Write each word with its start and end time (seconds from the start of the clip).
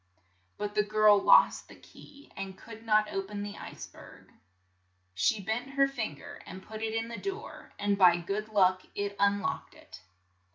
But 0.57 0.73
the 0.73 0.81
girl 0.81 1.19
lost 1.21 1.67
the 1.67 1.75
key, 1.75 2.31
and 2.35 2.57
could 2.57 2.83
not 2.83 3.13
o 3.13 3.21
pen 3.21 3.43
the 3.43 3.55
ice 3.59 3.85
berg. 3.85 4.33
She 5.13 5.39
bent 5.39 5.69
her 5.75 5.87
fin 5.87 6.15
ger 6.17 6.41
and 6.47 6.63
put 6.65 6.81
it 6.81 6.95
in 6.95 7.07
the 7.07 7.19
door, 7.19 7.73
and 7.77 7.99
by 7.99 8.17
good 8.17 8.49
luck 8.49 8.81
it 8.95 9.15
un 9.19 9.41
locked 9.41 9.75
it. 9.75 10.01